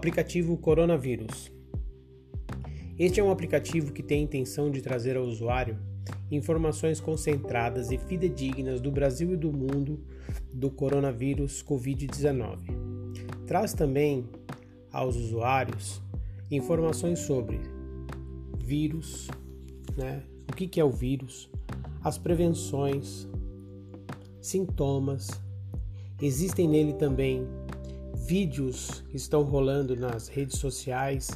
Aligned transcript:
Aplicativo 0.00 0.56
Coronavírus. 0.56 1.52
Este 2.98 3.20
é 3.20 3.22
um 3.22 3.30
aplicativo 3.30 3.92
que 3.92 4.02
tem 4.02 4.20
a 4.20 4.22
intenção 4.22 4.70
de 4.70 4.80
trazer 4.80 5.14
ao 5.14 5.24
usuário 5.24 5.78
informações 6.30 7.00
concentradas 7.00 7.90
e 7.90 7.98
fidedignas 7.98 8.80
do 8.80 8.90
Brasil 8.90 9.34
e 9.34 9.36
do 9.36 9.52
mundo 9.52 10.02
do 10.54 10.70
coronavírus 10.70 11.62
Covid-19. 11.62 12.60
Traz 13.46 13.74
também 13.74 14.26
aos 14.90 15.16
usuários 15.16 16.00
informações 16.50 17.18
sobre 17.18 17.60
vírus, 18.58 19.28
né? 19.98 20.22
o 20.50 20.54
que 20.54 20.80
é 20.80 20.84
o 20.84 20.90
vírus, 20.90 21.50
as 22.02 22.16
prevenções, 22.16 23.28
sintomas. 24.40 25.28
Existem 26.22 26.66
nele 26.66 26.94
também 26.94 27.46
vídeos 28.14 29.04
que 29.10 29.16
estão 29.16 29.42
rolando 29.42 29.96
nas 29.96 30.28
redes 30.28 30.58
sociais 30.58 31.28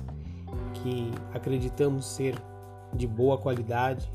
que 0.75 1.11
acreditamos 1.33 2.07
ser 2.07 2.35
de 2.93 3.07
boa 3.07 3.39
qualidade 3.39 4.11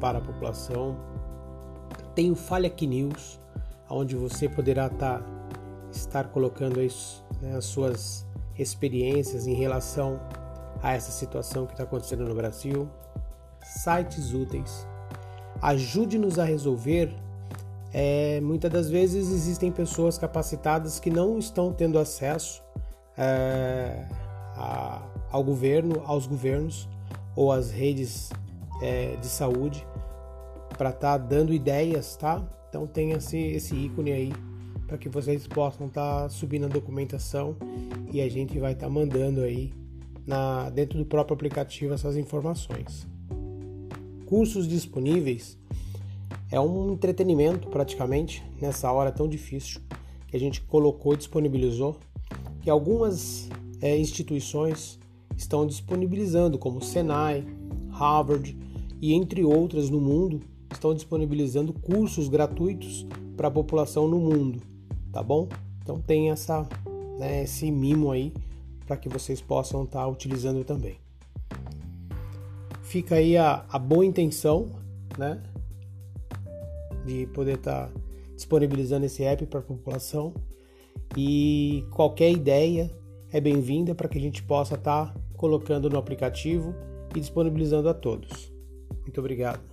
para 0.00 0.18
a 0.18 0.20
população. 0.20 0.96
Tem 2.14 2.30
o 2.30 2.34
Falhac 2.34 2.86
News, 2.86 3.40
onde 3.88 4.16
você 4.16 4.48
poderá 4.48 4.88
tá, 4.88 5.22
estar 5.90 6.24
colocando 6.24 6.80
as, 6.80 7.24
né, 7.40 7.56
as 7.56 7.64
suas 7.64 8.26
experiências 8.58 9.46
em 9.46 9.54
relação 9.54 10.20
a 10.82 10.92
essa 10.92 11.10
situação 11.10 11.66
que 11.66 11.72
está 11.72 11.84
acontecendo 11.84 12.24
no 12.24 12.34
Brasil. 12.34 12.88
Sites 13.62 14.34
úteis. 14.34 14.86
Ajude-nos 15.60 16.38
a 16.38 16.44
resolver 16.44 17.14
é, 17.92 18.40
muitas 18.40 18.70
das 18.70 18.88
vezes 18.88 19.30
existem 19.30 19.70
pessoas 19.70 20.16
capacitadas 20.16 20.98
que 20.98 21.10
não 21.10 21.38
estão 21.38 21.72
tendo 21.72 21.98
acesso 21.98 22.62
é, 23.16 24.06
a, 24.56 25.02
ao 25.30 25.44
governo, 25.44 26.02
aos 26.06 26.26
governos 26.26 26.88
ou 27.36 27.52
às 27.52 27.70
redes 27.70 28.30
é, 28.80 29.16
de 29.16 29.26
saúde 29.26 29.86
para 30.76 30.90
estar 30.90 31.18
tá 31.18 31.18
dando 31.18 31.52
ideias, 31.52 32.16
tá? 32.16 32.42
Então 32.68 32.86
tem 32.86 33.12
esse, 33.12 33.38
esse 33.38 33.74
ícone 33.74 34.12
aí 34.12 34.32
para 34.86 34.96
que 34.96 35.08
vocês 35.08 35.46
possam 35.46 35.86
estar 35.86 36.22
tá 36.22 36.28
subindo 36.28 36.64
a 36.64 36.68
documentação 36.68 37.56
e 38.10 38.20
a 38.20 38.28
gente 38.28 38.58
vai 38.58 38.72
estar 38.72 38.86
tá 38.86 38.92
mandando 38.92 39.42
aí 39.42 39.72
na, 40.26 40.70
dentro 40.70 40.98
do 40.98 41.04
próprio 41.04 41.34
aplicativo 41.34 41.92
essas 41.92 42.16
informações. 42.16 43.06
Cursos 44.26 44.66
disponíveis 44.66 45.58
é 46.52 46.60
um 46.60 46.92
entretenimento 46.92 47.66
praticamente 47.68 48.44
nessa 48.60 48.92
hora 48.92 49.10
tão 49.10 49.26
difícil 49.26 49.80
que 50.28 50.36
a 50.36 50.38
gente 50.38 50.60
colocou 50.60 51.14
e 51.14 51.16
disponibilizou, 51.16 51.96
que 52.60 52.68
algumas 52.68 53.48
é, 53.80 53.98
instituições 53.98 55.00
estão 55.34 55.66
disponibilizando, 55.66 56.58
como 56.58 56.82
Senai, 56.82 57.42
Harvard 57.90 58.54
e 59.00 59.14
entre 59.14 59.42
outras 59.42 59.88
no 59.88 59.98
mundo, 59.98 60.40
estão 60.70 60.94
disponibilizando 60.94 61.72
cursos 61.72 62.28
gratuitos 62.28 63.06
para 63.34 63.48
a 63.48 63.50
população 63.50 64.06
no 64.06 64.20
mundo, 64.20 64.60
tá 65.10 65.22
bom? 65.22 65.48
Então 65.82 65.98
tem 66.00 66.30
essa, 66.30 66.68
né, 67.18 67.44
esse 67.44 67.70
mimo 67.70 68.10
aí 68.10 68.30
para 68.86 68.98
que 68.98 69.08
vocês 69.08 69.40
possam 69.40 69.84
estar 69.84 70.00
tá 70.00 70.06
utilizando 70.06 70.62
também. 70.64 70.98
Fica 72.82 73.14
aí 73.14 73.38
a, 73.38 73.64
a 73.70 73.78
boa 73.78 74.04
intenção, 74.04 74.68
né? 75.16 75.42
De 77.04 77.26
poder 77.28 77.56
estar 77.56 77.88
tá 77.88 77.92
disponibilizando 78.34 79.06
esse 79.06 79.22
app 79.24 79.46
para 79.46 79.60
a 79.60 79.62
população. 79.62 80.34
E 81.16 81.84
qualquer 81.90 82.30
ideia 82.30 82.90
é 83.30 83.40
bem-vinda 83.40 83.94
para 83.94 84.08
que 84.08 84.18
a 84.18 84.20
gente 84.20 84.42
possa 84.42 84.74
estar 84.74 85.12
tá 85.12 85.20
colocando 85.36 85.90
no 85.90 85.98
aplicativo 85.98 86.74
e 87.14 87.20
disponibilizando 87.20 87.88
a 87.88 87.94
todos. 87.94 88.52
Muito 89.02 89.18
obrigado. 89.18 89.71